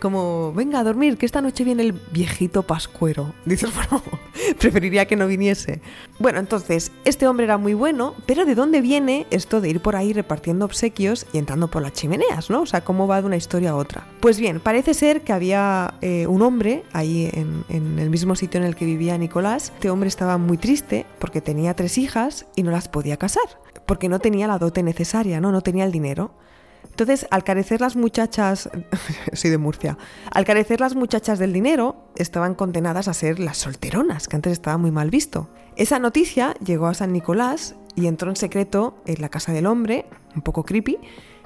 Como, 0.00 0.52
venga 0.52 0.80
a 0.80 0.84
dormir, 0.84 1.16
que 1.16 1.26
esta 1.26 1.40
noche 1.40 1.62
viene 1.62 1.82
el 1.82 1.92
viejito 1.92 2.62
pascuero. 2.62 3.32
Dices, 3.44 3.70
bueno, 3.74 4.02
preferiría 4.58 5.06
que 5.06 5.16
no 5.16 5.26
viniese. 5.26 5.80
Bueno, 6.18 6.40
entonces, 6.40 6.90
este 7.04 7.28
hombre 7.28 7.44
era 7.44 7.58
muy 7.58 7.74
bueno, 7.74 8.14
pero 8.26 8.44
¿de 8.44 8.54
dónde 8.54 8.80
viene 8.80 9.26
esto 9.30 9.60
de 9.60 9.68
ir 9.68 9.80
por 9.80 9.94
ahí 9.94 10.12
repartiendo 10.12 10.64
obsequios 10.64 11.26
y 11.32 11.38
entrando 11.38 11.68
por 11.68 11.82
las 11.82 11.92
chimeneas, 11.92 12.50
¿no? 12.50 12.62
O 12.62 12.66
sea, 12.66 12.82
¿cómo 12.82 13.06
va 13.06 13.20
de 13.20 13.26
una 13.26 13.36
historia 13.36 13.70
a 13.70 13.76
otra? 13.76 14.06
Pues 14.20 14.40
bien, 14.40 14.58
parece 14.60 14.94
ser 14.94 15.22
que 15.22 15.32
había 15.32 15.94
eh, 16.00 16.26
un 16.26 16.42
hombre 16.42 16.82
ahí 16.92 17.30
en, 17.32 17.64
en 17.68 17.98
el 17.98 18.10
mismo 18.10 18.34
sitio 18.34 18.58
en 18.60 18.66
el 18.66 18.74
que 18.74 18.84
vivía 18.84 19.16
Nicolás. 19.18 19.72
Este 19.74 19.90
hombre 19.90 20.08
estaba 20.08 20.38
muy 20.38 20.56
triste 20.56 21.06
porque 21.18 21.40
tenía 21.40 21.74
tres 21.74 21.98
hijas 21.98 22.46
y 22.56 22.62
no 22.62 22.70
las 22.70 22.88
podía 22.88 23.16
casar, 23.16 23.44
porque 23.86 24.08
no 24.08 24.18
tenía 24.18 24.48
la 24.48 24.58
dote 24.58 24.82
necesaria, 24.82 25.40
¿no? 25.40 25.52
No 25.52 25.60
tenía 25.60 25.84
el 25.84 25.92
dinero. 25.92 26.32
Entonces, 27.00 27.26
al 27.30 27.44
carecer 27.44 27.80
las 27.80 27.96
muchachas, 27.96 28.68
soy 29.32 29.50
de 29.50 29.56
Murcia, 29.56 29.96
al 30.30 30.44
carecer 30.44 30.80
las 30.80 30.94
muchachas 30.94 31.38
del 31.38 31.50
dinero, 31.50 32.04
estaban 32.14 32.54
condenadas 32.54 33.08
a 33.08 33.14
ser 33.14 33.40
las 33.40 33.56
solteronas, 33.56 34.28
que 34.28 34.36
antes 34.36 34.52
estaba 34.52 34.76
muy 34.76 34.90
mal 34.90 35.08
visto. 35.08 35.48
Esa 35.76 35.98
noticia 35.98 36.54
llegó 36.62 36.88
a 36.88 36.94
San 36.94 37.14
Nicolás 37.14 37.74
y 37.96 38.06
entró 38.06 38.28
en 38.28 38.36
secreto 38.36 39.02
en 39.06 39.22
la 39.22 39.30
casa 39.30 39.50
del 39.52 39.64
hombre, 39.64 40.04
un 40.36 40.42
poco 40.42 40.62
creepy, 40.62 40.98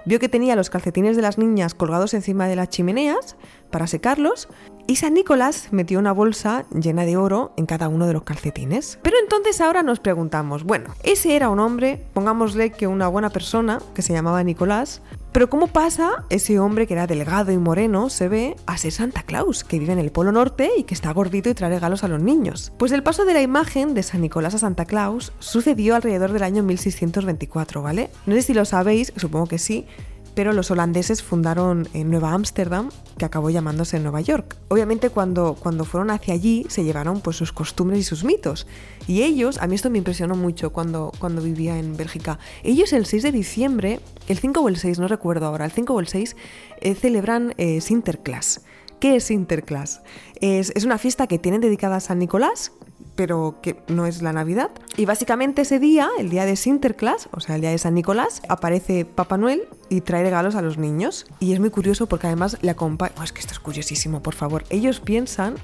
vio 0.07 0.19
que 0.19 0.29
tenía 0.29 0.57
los 0.57 0.71
calcetines 0.71 1.15
de 1.15 1.23
las 1.23 1.39
niñas 1.39 1.75
colgados 1.75 2.15
encima 2.15 2.49
de 2.49 2.57
las 2.57 2.71
chimeneas 2.71 3.37
para 3.71 3.87
secarlos 3.87 4.49
y 4.87 4.97
San 4.97 5.15
Nicolás 5.15 5.69
metió 5.71 5.99
una 5.99 6.13
bolsa 6.13 6.67
llena 6.71 7.05
de 7.05 7.17
oro 7.17 7.53
en 7.57 7.67
cada 7.67 7.89
uno 7.89 8.07
de 8.07 8.13
los 8.13 8.25
calcetines. 8.25 8.99
Pero 9.03 9.17
entonces 9.23 9.61
ahora 9.61 9.83
nos 9.83 10.01
preguntamos, 10.01 10.65
bueno, 10.65 10.95
ese 11.03 11.37
era 11.37 11.49
un 11.49 11.61
hombre, 11.61 12.05
pongámosle 12.13 12.71
que 12.71 12.87
una 12.87 13.09
buena 13.09 13.31
persona, 13.31 13.81
que 13.95 14.03
se 14.03 14.13
llamaba 14.13 14.43
Nicolás, 14.43 15.01
pero 15.33 15.51
¿cómo 15.51 15.67
pasa 15.67 16.25
ese 16.31 16.61
hombre 16.61 16.87
que 16.87 16.95
era 16.95 17.09
delgado 17.09 17.51
y 17.51 17.59
moreno, 17.59 18.09
se 18.09 18.29
ve, 18.29 18.57
a 18.67 18.79
ser 18.79 18.93
Santa 18.93 19.25
Claus, 19.25 19.65
que 19.65 19.81
vive 19.81 19.93
en 19.93 19.99
el 19.99 20.13
Polo 20.13 20.31
Norte 20.31 20.71
y 20.77 20.85
que 20.85 20.95
está 20.95 21.13
gordito 21.13 21.51
y 21.51 21.55
trae 21.55 21.71
regalos 21.71 22.05
a 22.05 22.09
los 22.09 22.23
niños? 22.23 22.73
Pues 22.79 22.93
el 22.93 23.03
paso 23.03 23.25
de 23.25 23.35
la 23.35 23.43
imagen 23.43 23.95
de 23.95 24.05
San 24.05 24.21
Nicolás 24.21 24.55
a 24.55 24.59
Santa 24.59 24.85
Claus 24.85 25.33
sucedió 25.41 25.97
alrededor 25.97 26.31
del 26.33 26.45
año 26.45 26.63
1624, 26.63 27.83
¿vale? 27.83 28.11
No 28.27 28.35
sé 28.37 28.43
si 28.43 28.55
lo 28.55 28.65
sabéis, 28.65 29.13
supongo 29.17 29.47
que 29.47 29.59
sí, 29.59 29.87
pero 30.35 30.53
los 30.53 30.71
holandeses 30.71 31.23
fundaron 31.23 31.89
en 31.95 32.11
Nueva 32.11 32.33
Ámsterdam, 32.33 32.91
que 33.19 33.25
acabó 33.25 33.51
llamándose 33.51 34.01
Nueva 34.01 34.21
York. 34.21 34.57
Obviamente 34.69 35.11
cuando, 35.11 35.55
cuando 35.55 35.85
fueron 35.85 36.11
hacia 36.11 36.35
allí 36.35 36.67
se 36.69 36.85
llevaron 36.85 37.21
pues 37.21 37.37
sus 37.37 37.53
costumbres 37.53 38.01
y 38.01 38.03
sus 38.03 38.25
mitos. 38.25 38.67
Y 39.07 39.23
ellos, 39.23 39.59
a 39.59 39.67
mí 39.67 39.75
esto 39.75 39.91
me 39.91 39.99
impresionó 39.99 40.35
mucho 40.35 40.73
cuando, 40.73 41.13
cuando 41.19 41.43
vivía 41.43 41.79
en 41.79 41.97
Bélgica, 41.97 42.39
ellos 42.63 42.93
el 42.93 43.07
6 43.07 43.23
de 43.23 43.33
diciembre, 43.33 44.01
el 44.29 44.39
5 44.39 44.61
o 44.61 44.69
el 44.69 44.77
6, 44.77 44.99
no 44.99 45.09
recuerdo 45.09 45.47
ahora, 45.47 45.65
el 45.65 45.73
5 45.73 45.95
o 45.95 46.01
el 46.01 46.09
6, 46.09 46.37
eh, 46.81 46.95
celebran 46.95 47.55
eh, 47.57 47.81
Sinterklaas. 47.81 48.63
¿Qué 49.01 49.17
es 49.17 49.25
Sinterklaas? 49.25 50.03
Es, 50.41 50.73
es, 50.75 50.85
una 50.85 50.99
fiesta 50.99 51.27
que 51.27 51.39
tienen 51.39 51.61
dedicada 51.61 51.97
a 51.97 52.01
San 52.01 52.19
Nicolás, 52.19 52.73
pero 53.15 53.59
que 53.63 53.77
no 53.89 54.07
es 54.07 54.23
la 54.23 54.33
Navidad. 54.33 54.71
Y 54.97 55.07
básicamente 55.07 55.63
ese 55.63 55.79
día, 55.79 56.09
el 56.19 56.31
día 56.31 56.45
de 56.45 56.57
Sinterklaas, 56.57 57.29
o 57.33 57.41
sea, 57.41 57.55
el 57.57 57.61
día 57.61 57.71
de 57.71 57.79
San 57.79 57.95
Nicolás, 57.95 58.43
aparece 58.49 59.05
Papá 59.05 59.39
Noel 59.39 59.69
y 59.89 60.01
trae 60.01 60.23
regalos 60.23 60.55
a 60.55 60.63
los 60.63 60.79
niños. 60.79 61.27
Y 61.41 61.53
es 61.53 61.61
muy 61.61 61.71
curioso 61.71 62.07
porque 62.07 62.27
además 62.27 62.59
le 62.63 62.71
acompaña... 62.71 63.13
Oh, 63.19 63.23
es 63.23 63.33
que 63.33 63.41
esto 63.41 63.53
es 63.53 63.61
curiosísimo, 63.61 64.23
por 64.23 64.35
favor. 64.35 64.65
Ellos 64.71 65.01
piensan... 65.01 65.57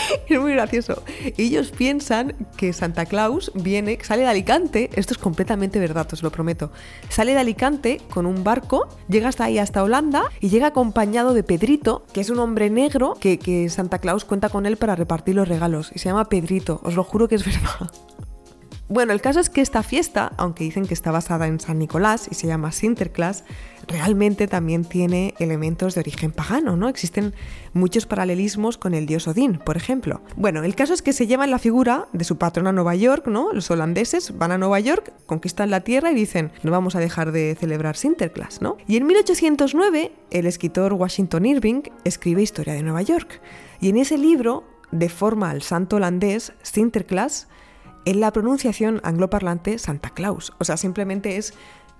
es 0.28 0.40
muy 0.40 0.52
gracioso. 0.52 1.02
Ellos 1.36 1.70
piensan 1.70 2.34
que 2.56 2.72
Santa 2.72 3.06
Claus 3.06 3.52
viene, 3.54 3.98
sale 4.02 4.22
de 4.22 4.28
Alicante, 4.28 4.90
esto 4.94 5.12
es 5.12 5.18
completamente 5.18 5.78
verdad, 5.78 6.08
os 6.12 6.22
lo 6.22 6.30
prometo. 6.30 6.70
Sale 7.08 7.32
de 7.32 7.38
Alicante 7.38 8.00
con 8.10 8.26
un 8.26 8.44
barco, 8.44 8.88
llega 9.08 9.28
hasta 9.28 9.44
ahí, 9.44 9.58
hasta 9.58 9.82
Holanda, 9.82 10.24
y 10.40 10.48
llega 10.48 10.68
acompañado 10.68 11.34
de 11.34 11.42
Pedrito, 11.42 12.04
que 12.12 12.20
es 12.20 12.30
un 12.30 12.38
hombre 12.38 12.70
negro 12.70 13.14
que, 13.20 13.38
que 13.38 13.68
Santa 13.68 13.98
Claus 13.98 14.24
cuenta 14.24 14.48
con 14.48 14.66
él 14.66 14.76
para 14.76 14.96
repartir 14.96 15.34
los 15.34 15.48
regalos. 15.48 15.90
Y 15.94 15.98
se 15.98 16.08
llama 16.08 16.28
Pedrito, 16.28 16.80
os 16.84 16.94
lo 16.94 17.04
juro 17.04 17.28
que 17.28 17.36
es 17.36 17.44
verdad. 17.46 17.90
Bueno, 18.88 19.12
el 19.12 19.20
caso 19.20 19.40
es 19.40 19.50
que 19.50 19.62
esta 19.62 19.82
fiesta, 19.82 20.32
aunque 20.36 20.62
dicen 20.62 20.86
que 20.86 20.94
está 20.94 21.10
basada 21.10 21.48
en 21.48 21.58
San 21.58 21.78
Nicolás 21.80 22.28
y 22.30 22.36
se 22.36 22.46
llama 22.46 22.70
Sinterklaas, 22.70 23.42
realmente 23.88 24.48
también 24.48 24.84
tiene 24.84 25.34
elementos 25.38 25.94
de 25.94 26.00
origen 26.00 26.32
pagano, 26.32 26.76
¿no? 26.76 26.88
Existen 26.88 27.34
muchos 27.72 28.06
paralelismos 28.06 28.78
con 28.78 28.94
el 28.94 29.06
dios 29.06 29.28
Odín, 29.28 29.58
por 29.58 29.76
ejemplo. 29.76 30.20
Bueno, 30.36 30.62
el 30.62 30.74
caso 30.74 30.94
es 30.94 31.02
que 31.02 31.12
se 31.12 31.26
llevan 31.26 31.50
la 31.50 31.58
figura 31.58 32.08
de 32.12 32.24
su 32.24 32.36
patrón 32.36 32.66
a 32.66 32.72
Nueva 32.72 32.94
York, 32.94 33.26
¿no? 33.26 33.52
Los 33.52 33.70
holandeses 33.70 34.36
van 34.36 34.52
a 34.52 34.58
Nueva 34.58 34.80
York, 34.80 35.12
conquistan 35.26 35.70
la 35.70 35.80
tierra 35.80 36.10
y 36.10 36.14
dicen, 36.14 36.52
no 36.62 36.70
vamos 36.70 36.96
a 36.96 37.00
dejar 37.00 37.32
de 37.32 37.56
celebrar 37.58 37.96
Sinterklaas, 37.96 38.60
¿no? 38.60 38.76
Y 38.86 38.96
en 38.96 39.06
1809, 39.06 40.12
el 40.30 40.46
escritor 40.46 40.92
Washington 40.92 41.46
Irving 41.46 41.82
escribe 42.04 42.42
Historia 42.42 42.74
de 42.74 42.82
Nueva 42.82 43.02
York. 43.02 43.40
Y 43.80 43.90
en 43.90 43.98
ese 43.98 44.18
libro, 44.18 44.64
de 44.90 45.08
forma 45.08 45.50
al 45.50 45.62
santo 45.62 45.96
holandés, 45.96 46.52
Sinterklaas, 46.62 47.48
en 48.04 48.20
la 48.20 48.32
pronunciación 48.32 49.00
angloparlante 49.02 49.78
Santa 49.78 50.10
Claus. 50.10 50.52
O 50.58 50.64
sea, 50.64 50.76
simplemente 50.76 51.36
es 51.36 51.54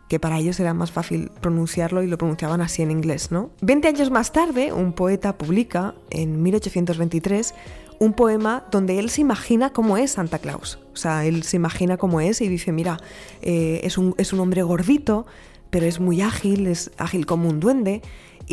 que 0.08 0.20
para 0.20 0.38
ellos 0.38 0.60
era 0.60 0.74
más 0.74 0.92
fácil 0.92 1.30
pronunciarlo 1.40 2.02
y 2.02 2.06
lo 2.06 2.18
pronunciaban 2.18 2.60
así 2.60 2.82
en 2.82 2.90
inglés, 2.90 3.32
¿no? 3.32 3.50
Veinte 3.60 3.88
años 3.88 4.10
más 4.10 4.32
tarde, 4.32 4.72
un 4.72 4.92
poeta 4.92 5.36
publica, 5.36 5.94
en 6.10 6.42
1823, 6.42 7.54
un 7.98 8.12
poema 8.12 8.64
donde 8.70 8.98
él 8.98 9.10
se 9.10 9.22
imagina 9.22 9.72
cómo 9.72 9.96
es 9.96 10.12
Santa 10.12 10.38
Claus. 10.38 10.78
O 10.92 10.96
sea, 10.96 11.24
él 11.24 11.42
se 11.42 11.56
imagina 11.56 11.96
cómo 11.96 12.20
es 12.20 12.40
y 12.40 12.48
dice, 12.48 12.72
mira, 12.72 12.98
eh, 13.42 13.80
es, 13.82 13.98
un, 13.98 14.14
es 14.18 14.32
un 14.32 14.40
hombre 14.40 14.62
gordito, 14.62 15.26
pero 15.70 15.86
es 15.86 15.98
muy 15.98 16.20
ágil, 16.20 16.66
es 16.66 16.90
ágil 16.98 17.26
como 17.26 17.48
un 17.48 17.58
duende 17.60 18.02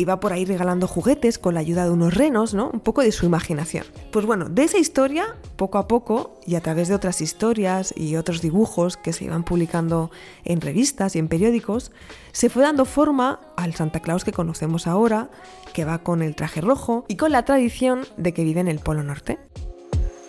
va 0.02 0.18
por 0.18 0.32
ahí 0.32 0.44
regalando 0.44 0.88
juguetes 0.88 1.38
con 1.38 1.54
la 1.54 1.60
ayuda 1.60 1.84
de 1.84 1.90
unos 1.90 2.14
renos, 2.14 2.52
¿no? 2.52 2.70
Un 2.70 2.80
poco 2.80 3.02
de 3.02 3.12
su 3.12 3.26
imaginación. 3.26 3.86
Pues 4.10 4.26
bueno, 4.26 4.48
de 4.48 4.64
esa 4.64 4.78
historia, 4.78 5.36
poco 5.54 5.78
a 5.78 5.86
poco, 5.86 6.40
y 6.44 6.56
a 6.56 6.60
través 6.60 6.88
de 6.88 6.96
otras 6.96 7.20
historias 7.20 7.94
y 7.96 8.16
otros 8.16 8.42
dibujos 8.42 8.96
que 8.96 9.12
se 9.12 9.24
iban 9.24 9.44
publicando 9.44 10.10
en 10.44 10.60
revistas 10.60 11.14
y 11.14 11.20
en 11.20 11.28
periódicos, 11.28 11.92
se 12.32 12.50
fue 12.50 12.64
dando 12.64 12.84
forma 12.84 13.38
al 13.56 13.74
Santa 13.74 14.00
Claus 14.00 14.24
que 14.24 14.32
conocemos 14.32 14.88
ahora, 14.88 15.30
que 15.72 15.84
va 15.84 15.98
con 15.98 16.22
el 16.22 16.34
traje 16.34 16.60
rojo 16.60 17.04
y 17.06 17.14
con 17.14 17.30
la 17.30 17.44
tradición 17.44 18.06
de 18.16 18.34
que 18.34 18.42
vive 18.42 18.60
en 18.60 18.68
el 18.68 18.80
Polo 18.80 19.04
Norte. 19.04 19.38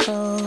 Oh, 0.08 0.38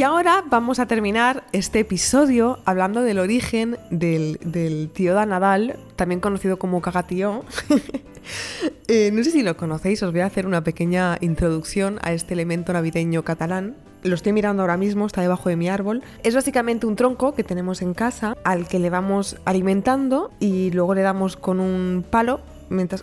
Y 0.00 0.02
ahora 0.02 0.42
vamos 0.48 0.78
a 0.78 0.86
terminar 0.86 1.44
este 1.52 1.80
episodio 1.80 2.58
hablando 2.64 3.02
del 3.02 3.18
origen 3.18 3.76
del, 3.90 4.88
tío 4.94 5.12
da 5.12 5.26
Nadal, 5.26 5.76
también 5.94 6.22
conocido 6.22 6.58
como 6.58 6.80
cagatío. 6.80 7.44
Eh, 8.86 9.10
no 9.12 9.24
sé 9.24 9.30
si 9.30 9.42
lo 9.42 9.56
conocéis, 9.56 10.02
os 10.02 10.12
voy 10.12 10.20
a 10.20 10.26
hacer 10.26 10.46
una 10.46 10.62
pequeña 10.62 11.16
introducción 11.20 11.98
a 12.02 12.12
este 12.12 12.34
elemento 12.34 12.72
navideño 12.72 13.24
catalán. 13.24 13.76
Lo 14.02 14.14
estoy 14.14 14.32
mirando 14.32 14.62
ahora 14.62 14.76
mismo, 14.76 15.06
está 15.06 15.20
debajo 15.22 15.48
de 15.48 15.56
mi 15.56 15.68
árbol. 15.68 16.02
Es 16.22 16.34
básicamente 16.34 16.86
un 16.86 16.96
tronco 16.96 17.34
que 17.34 17.42
tenemos 17.42 17.82
en 17.82 17.94
casa 17.94 18.36
al 18.44 18.68
que 18.68 18.78
le 18.78 18.90
vamos 18.90 19.36
alimentando 19.46 20.30
y 20.38 20.70
luego 20.70 20.94
le 20.94 21.02
damos 21.02 21.36
con 21.36 21.60
un 21.60 22.04
palo 22.08 22.40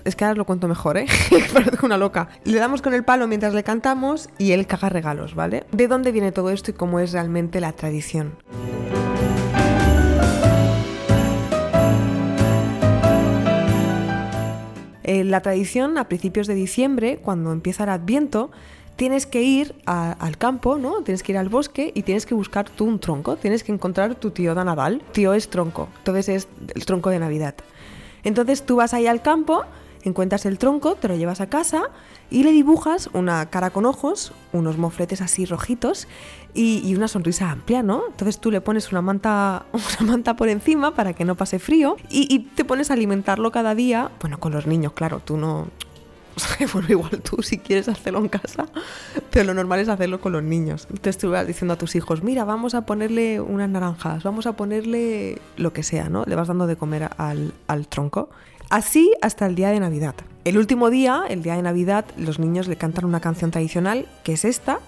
es 0.05 0.15
que 0.15 0.23
ahora 0.23 0.37
lo 0.37 0.45
cuento 0.45 0.67
mejor, 0.67 0.97
¿eh? 0.97 1.05
Parezco 1.53 1.85
una 1.85 1.97
loca. 1.97 2.29
Le 2.45 2.57
damos 2.57 2.81
con 2.81 2.93
el 2.93 3.03
palo 3.03 3.27
mientras 3.27 3.53
le 3.53 3.63
cantamos 3.63 4.29
y 4.37 4.53
él 4.53 4.65
caga 4.65 4.89
regalos, 4.89 5.35
¿vale? 5.35 5.65
¿De 5.71 5.87
dónde 5.87 6.11
viene 6.11 6.31
todo 6.31 6.51
esto 6.51 6.71
y 6.71 6.73
cómo 6.73 6.99
es 6.99 7.11
realmente 7.11 7.59
la 7.59 7.73
tradición? 7.73 8.33
Eh, 15.03 15.23
la 15.23 15.41
tradición, 15.41 15.97
a 15.97 16.07
principios 16.07 16.47
de 16.47 16.53
diciembre, 16.53 17.19
cuando 17.21 17.51
empieza 17.51 17.83
el 17.83 17.89
Adviento, 17.89 18.51
tienes 18.97 19.25
que 19.25 19.41
ir 19.41 19.75
al 19.85 20.37
campo, 20.37 20.77
¿no? 20.77 21.01
Tienes 21.03 21.23
que 21.23 21.31
ir 21.31 21.37
al 21.37 21.49
bosque 21.49 21.91
y 21.93 22.03
tienes 22.03 22.25
que 22.25 22.35
buscar 22.35 22.69
tú 22.69 22.85
un 22.85 22.99
tronco. 22.99 23.37
Tienes 23.37 23.63
que 23.63 23.71
encontrar 23.71 24.15
tu 24.15 24.31
tío 24.31 24.55
de 24.55 24.65
Nadal. 24.65 25.01
Tío 25.13 25.33
es 25.33 25.49
tronco, 25.49 25.87
entonces 25.99 26.29
es 26.29 26.47
el 26.75 26.85
tronco 26.85 27.09
de 27.09 27.19
Navidad. 27.19 27.55
Entonces 28.23 28.65
tú 28.65 28.77
vas 28.77 28.93
ahí 28.93 29.07
al 29.07 29.21
campo, 29.21 29.63
encuentras 30.03 30.45
el 30.45 30.57
tronco, 30.57 30.95
te 30.95 31.07
lo 31.07 31.15
llevas 31.15 31.41
a 31.41 31.47
casa 31.47 31.83
y 32.29 32.43
le 32.43 32.51
dibujas 32.51 33.09
una 33.13 33.49
cara 33.49 33.69
con 33.69 33.85
ojos, 33.85 34.33
unos 34.53 34.77
mofletes 34.77 35.21
así 35.21 35.45
rojitos 35.45 36.07
y, 36.53 36.95
una 36.95 37.07
sonrisa 37.07 37.51
amplia, 37.51 37.83
¿no? 37.83 38.03
Entonces 38.07 38.39
tú 38.39 38.49
le 38.51 38.61
pones 38.61 38.91
una 38.91 39.01
manta, 39.01 39.65
una 39.99 40.11
manta 40.11 40.35
por 40.35 40.49
encima 40.49 40.95
para 40.95 41.13
que 41.13 41.25
no 41.25 41.35
pase 41.35 41.59
frío 41.59 41.97
y, 42.09 42.33
y 42.33 42.39
te 42.39 42.65
pones 42.65 42.89
a 42.89 42.93
alimentarlo 42.93 43.51
cada 43.51 43.75
día, 43.75 44.11
bueno, 44.21 44.39
con 44.39 44.51
los 44.51 44.65
niños, 44.65 44.93
claro, 44.93 45.21
tú 45.23 45.37
no, 45.37 45.67
bueno, 46.73 46.87
igual 46.89 47.21
tú 47.21 47.41
si 47.41 47.57
quieres 47.57 47.87
hacerlo 47.87 48.19
en 48.19 48.29
casa, 48.29 48.67
pero 49.31 49.45
lo 49.45 49.53
normal 49.53 49.79
es 49.79 49.89
hacerlo 49.89 50.19
con 50.19 50.33
los 50.33 50.43
niños. 50.43 50.87
Entonces 50.89 51.17
tú 51.17 51.31
vas 51.31 51.47
diciendo 51.47 51.73
a 51.73 51.77
tus 51.77 51.95
hijos, 51.95 52.23
mira, 52.23 52.43
vamos 52.43 52.73
a 52.75 52.85
ponerle 52.85 53.41
unas 53.41 53.69
naranjas, 53.69 54.23
vamos 54.23 54.47
a 54.47 54.53
ponerle 54.53 55.41
lo 55.55 55.73
que 55.73 55.83
sea, 55.83 56.09
¿no? 56.09 56.23
Le 56.25 56.35
vas 56.35 56.47
dando 56.47 56.67
de 56.67 56.75
comer 56.75 57.09
al, 57.17 57.53
al 57.67 57.87
tronco. 57.87 58.29
Así 58.69 59.13
hasta 59.21 59.45
el 59.45 59.55
día 59.55 59.69
de 59.69 59.79
Navidad. 59.79 60.15
El 60.43 60.57
último 60.57 60.89
día, 60.89 61.23
el 61.29 61.41
día 61.41 61.55
de 61.55 61.61
Navidad, 61.61 62.05
los 62.17 62.39
niños 62.39 62.67
le 62.67 62.75
cantan 62.75 63.05
una 63.05 63.21
canción 63.21 63.51
tradicional, 63.51 64.07
que 64.23 64.33
es 64.33 64.45
esta, 64.45 64.79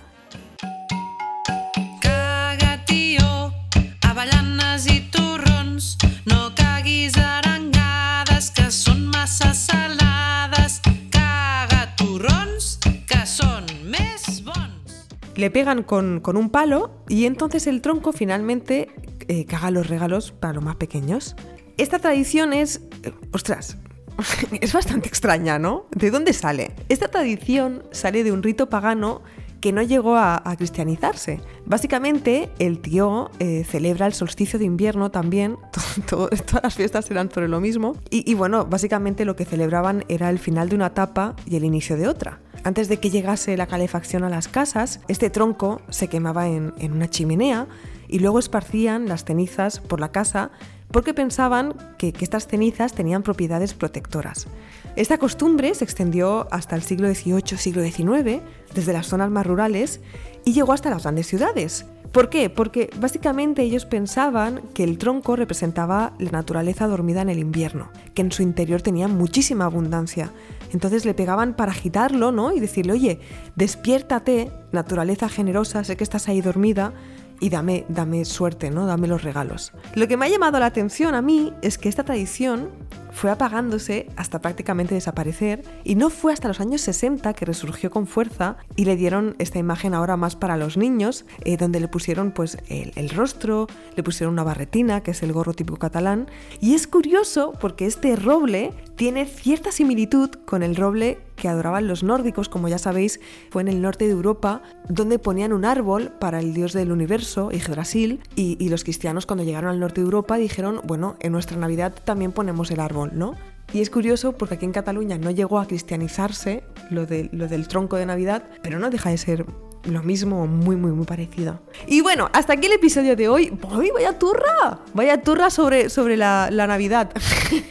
le 15.39 15.49
pegan 15.49 15.83
con, 15.83 16.21
un 16.25 16.49
palo 16.49 16.91
y 17.07 17.25
entonces 17.25 17.67
el 17.67 17.81
tronco 17.81 18.11
finalmente 18.13 18.89
eh, 19.27 19.45
caga 19.45 19.71
los 19.71 19.87
regalos 19.87 20.31
para 20.31 20.53
los 20.53 20.63
más 20.63 20.75
pequeños. 20.75 21.35
Esta 21.77 21.99
tradición 21.99 22.53
es... 22.53 22.81
Eh, 23.03 23.13
ostras, 23.31 23.77
es 24.61 24.73
bastante 24.73 25.07
extraña, 25.07 25.57
¿no? 25.57 25.85
¿De 25.91 26.11
dónde 26.11 26.33
sale? 26.33 26.71
Esta 26.89 27.07
tradición 27.07 27.83
sale 27.91 28.23
de 28.23 28.31
un 28.31 28.43
rito 28.43 28.69
pagano 28.69 29.21
que 29.61 29.71
no 29.71 29.81
llegó 29.81 30.15
a, 30.15 30.41
cristianizarse. 30.57 31.41
Básicamente, 31.65 32.49
el 32.59 32.79
tío 32.79 33.31
eh, 33.39 33.63
celebra 33.63 34.07
el 34.07 34.13
solsticio 34.13 34.59
de 34.59 34.65
invierno 34.65 35.11
también, 35.11 35.57
todas 36.09 36.63
las 36.63 36.75
fiestas 36.75 37.09
eran 37.11 37.31
sobre 37.31 37.47
lo 37.47 37.59
mismo, 37.59 37.95
y, 38.09 38.29
y, 38.29 38.35
bueno, 38.35 38.65
básicamente 38.65 39.25
lo 39.25 39.35
que 39.35 39.45
celebraban 39.45 40.03
era 40.07 40.29
el 40.29 40.39
final 40.39 40.69
de 40.69 40.75
una 40.75 40.87
etapa 40.87 41.35
y 41.45 41.55
el 41.55 41.63
inicio 41.63 41.97
de 41.97 42.07
otra. 42.07 42.39
Antes 42.63 42.89
de 42.89 42.97
que 42.97 43.09
llegase 43.09 43.55
la 43.55 43.67
calefacción 43.67 44.23
a 44.23 44.29
las 44.29 44.47
casas, 44.47 44.99
este 45.07 45.29
tronco 45.29 45.81
se 45.89 46.07
quemaba 46.07 46.47
en, 46.47 46.73
una 46.91 47.09
chimenea 47.09 47.67
y 48.07 48.19
luego 48.19 48.39
esparcían 48.39 49.07
las 49.07 49.23
cenizas 49.23 49.79
por 49.79 49.99
la 49.99 50.11
casa 50.11 50.51
porque 50.91 51.13
pensaban 51.13 51.73
que, 51.97 52.13
estas 52.19 52.47
cenizas 52.47 52.93
tenían 52.93 53.23
propiedades 53.23 53.73
protectoras. 53.73 54.47
Esta 54.95 55.17
costumbre 55.17 55.73
se 55.75 55.83
extendió 55.83 56.47
hasta 56.51 56.75
el 56.75 56.81
siglo 56.81 57.13
XVIII, 57.13 57.57
siglo 57.57 57.83
XIX, 57.83 58.41
desde 58.73 58.93
las 58.93 59.07
zonas 59.07 59.29
más 59.29 59.45
rurales 59.45 60.01
y 60.45 60.53
llegó 60.53 60.73
hasta 60.73 60.89
las 60.89 61.03
grandes 61.03 61.27
ciudades. 61.27 61.85
¿Por 62.11 62.29
qué? 62.29 62.49
Porque 62.49 62.89
básicamente 62.99 63.61
ellos 63.61 63.85
pensaban 63.85 64.61
que 64.73 64.83
el 64.83 64.97
tronco 64.97 65.35
representaba 65.35 66.13
la 66.17 66.31
naturaleza 66.31 66.87
dormida 66.87 67.21
en 67.21 67.29
el 67.29 67.37
invierno, 67.37 67.91
que 68.15 68.23
en 68.23 68.31
su 68.31 68.41
interior 68.41 68.81
tenía 68.81 69.07
muchísima 69.07 69.65
abundancia. 69.65 70.31
Entonces 70.73 71.05
le 71.05 71.13
pegaban 71.13 71.55
para 71.55 71.71
agitarlo, 71.71 72.31
¿no? 72.31 72.51
Y 72.51 72.59
decirle, 72.59 72.93
oye, 72.93 73.19
despiértate, 73.55 74.51
naturaleza 74.71 75.29
generosa, 75.29 75.83
sé 75.83 75.97
que 75.97 76.03
estás 76.03 76.27
ahí 76.29 76.41
dormida, 76.41 76.93
y 77.39 77.49
dame, 77.49 77.85
dame 77.89 78.25
suerte, 78.25 78.69
¿no? 78.69 78.85
Dame 78.85 79.07
los 79.07 79.23
regalos. 79.23 79.73
Lo 79.95 80.07
que 80.07 80.17
me 80.17 80.25
ha 80.25 80.29
llamado 80.29 80.59
la 80.59 80.65
atención 80.65 81.15
a 81.15 81.21
mí 81.21 81.53
es 81.61 81.77
que 81.77 81.89
esta 81.89 82.03
tradición 82.03 82.69
fue 83.11 83.31
apagándose 83.31 84.07
hasta 84.15 84.39
prácticamente 84.39 84.95
desaparecer 84.95 85.63
y 85.83 85.95
no 85.95 86.09
fue 86.09 86.31
hasta 86.31 86.47
los 86.47 86.59
años 86.59 86.81
60 86.81 87.33
que 87.33 87.45
resurgió 87.45 87.91
con 87.91 88.07
fuerza 88.07 88.57
y 88.75 88.85
le 88.85 88.95
dieron 88.95 89.35
esta 89.39 89.59
imagen 89.59 89.93
ahora 89.93 90.15
más 90.15 90.35
para 90.35 90.57
los 90.57 90.77
niños, 90.77 91.25
eh, 91.43 91.57
donde 91.57 91.79
le 91.79 91.87
pusieron 91.87 92.31
pues 92.31 92.57
el, 92.67 92.93
el, 92.95 93.09
rostro, 93.09 93.67
le 93.95 94.03
pusieron 94.03 94.33
una 94.33 94.43
barretina, 94.43 95.01
que 95.01 95.11
es 95.11 95.23
el 95.23 95.33
gorro 95.33 95.53
típico 95.53 95.77
catalán, 95.77 96.27
y 96.61 96.75
es 96.75 96.87
curioso 96.87 97.53
porque 97.59 97.85
este 97.85 98.15
roble 98.15 98.71
tiene 98.95 99.25
cierta 99.25 99.71
similitud 99.71 100.29
con 100.45 100.63
el 100.63 100.75
roble 100.75 101.19
que 101.39 101.47
adoraban 101.47 101.87
los 101.87 102.03
nórdicos, 102.03 102.49
como 102.49 102.67
ya 102.67 102.77
sabéis, 102.77 103.19
fue 103.49 103.63
en 103.63 103.67
el 103.67 103.81
norte 103.81 104.05
de 104.05 104.11
Europa, 104.11 104.61
donde 104.87 105.17
ponían 105.17 105.53
un 105.53 105.65
árbol 105.65 106.11
para 106.19 106.39
el 106.39 106.53
dios 106.53 106.73
del 106.73 106.91
universo, 106.91 107.49
Yggdrasil, 107.51 108.21
y, 108.35 108.63
y 108.63 108.69
los 108.69 108.83
cristianos 108.83 109.25
cuando 109.25 109.43
llegaron 109.43 109.71
al 109.71 109.79
norte 109.79 110.01
de 110.01 110.05
Europa 110.05 110.37
dijeron, 110.37 110.81
bueno, 110.83 111.15
en 111.19 111.31
nuestra 111.31 111.57
Navidad 111.57 111.95
también 112.03 112.31
ponemos 112.31 112.69
el 112.69 112.79
árbol, 112.79 113.11
¿no? 113.13 113.35
Y 113.73 113.81
es 113.81 113.89
curioso 113.89 114.33
porque 114.33 114.55
aquí 114.55 114.65
en 114.65 114.71
Cataluña 114.71 115.17
no 115.17 115.29
llegó 115.31 115.59
a 115.59 115.67
cristianizarse 115.67 116.63
lo, 116.89 117.05
de, 117.05 117.29
lo 117.31 117.47
del 117.47 117.67
tronco 117.67 117.97
de 117.97 118.05
Navidad, 118.05 118.43
pero 118.63 118.79
no 118.79 118.89
deja 118.89 119.11
de 119.11 119.17
ser 119.17 119.45
lo 119.83 120.03
mismo, 120.03 120.45
muy, 120.47 120.75
muy, 120.75 120.91
muy 120.91 121.05
parecido. 121.05 121.59
Y 121.87 122.01
bueno, 122.01 122.29
hasta 122.33 122.53
aquí 122.53 122.67
el 122.67 122.73
episodio 122.73 123.15
de 123.15 123.29
hoy. 123.29 123.57
¡Uy, 123.75 123.91
vaya 123.93 124.17
turra! 124.17 124.79
Vaya 124.93 125.21
turra 125.21 125.49
sobre, 125.49 125.89
sobre 125.89 126.17
la, 126.17 126.49
la 126.51 126.67
Navidad. 126.67 127.11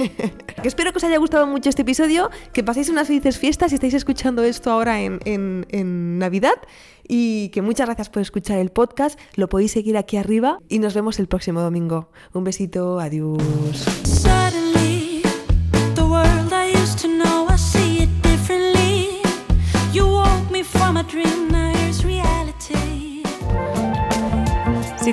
Espero 0.64 0.92
que 0.92 0.98
os 0.98 1.04
haya 1.04 1.18
gustado 1.18 1.46
mucho 1.46 1.68
este 1.68 1.82
episodio, 1.82 2.30
que 2.52 2.64
paséis 2.64 2.88
unas 2.88 3.06
felices 3.06 3.38
fiestas 3.38 3.70
si 3.70 3.76
estáis 3.76 3.94
escuchando 3.94 4.42
esto 4.42 4.70
ahora 4.70 5.00
en, 5.00 5.20
en, 5.24 5.66
en 5.70 6.18
Navidad. 6.18 6.56
Y 7.06 7.48
que 7.50 7.62
muchas 7.62 7.86
gracias 7.86 8.10
por 8.10 8.20
escuchar 8.20 8.58
el 8.58 8.70
podcast. 8.70 9.18
Lo 9.34 9.48
podéis 9.48 9.72
seguir 9.72 9.96
aquí 9.96 10.18
arriba 10.18 10.58
y 10.68 10.78
nos 10.78 10.94
vemos 10.94 11.18
el 11.18 11.26
próximo 11.26 11.62
domingo. 11.62 12.10
Un 12.34 12.44
besito, 12.44 13.00
adiós. 13.00 14.17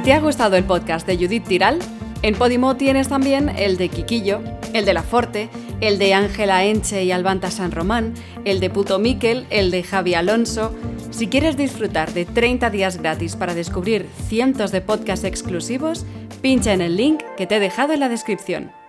Te 0.05 0.13
ha 0.13 0.19
gustado 0.19 0.55
el 0.55 0.65
podcast 0.65 1.07
de 1.07 1.17
Judith 1.17 1.47
Tiral, 1.47 1.79
en 2.21 2.35
Podimo 2.35 2.75
tienes 2.77 3.09
también 3.09 3.49
el 3.49 3.75
de 3.77 3.89
Quiquillo, 3.89 4.39
el 4.71 4.85
de 4.85 4.93
La 4.93 5.01
Forte, 5.01 5.49
el 5.81 5.97
de 5.97 6.13
Ángela 6.13 6.63
Enche 6.63 7.03
y 7.03 7.11
Albanta 7.11 7.49
San 7.49 7.71
Román, 7.71 8.13
el 8.45 8.59
de 8.59 8.69
Puto 8.69 8.99
Miquel, 8.99 9.47
el 9.49 9.71
de 9.71 9.81
Javi 9.81 10.13
Alonso. 10.13 10.75
Si 11.09 11.25
quieres 11.25 11.57
disfrutar 11.57 12.13
de 12.13 12.25
30 12.25 12.69
días 12.69 12.97
gratis 12.97 13.35
para 13.35 13.55
descubrir 13.55 14.07
cientos 14.27 14.71
de 14.71 14.81
podcasts 14.81 15.25
exclusivos, 15.25 16.05
pincha 16.39 16.73
en 16.73 16.81
el 16.81 16.97
link 16.97 17.23
que 17.35 17.47
te 17.47 17.55
he 17.55 17.59
dejado 17.59 17.93
en 17.93 18.01
la 18.01 18.07
descripción. 18.07 18.84